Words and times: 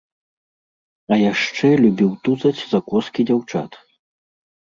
А 1.13 1.17
яшчэ 1.31 1.67
любіў 1.83 2.09
тузаць 2.27 2.61
за 2.71 2.79
коскі 2.93 3.21
дзяўчат. 3.31 3.71